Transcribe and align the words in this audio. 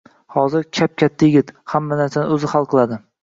Hozir– 0.35 0.63
kap-katta 0.77 1.29
yigit, 1.29 1.53
hamma 1.75 2.01
narsani 2.01 2.35
oʻzi 2.39 2.53
hal 2.55 2.69
qiladi. 2.75 2.99